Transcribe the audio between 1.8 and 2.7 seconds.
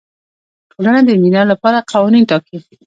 قوانین ټاکي.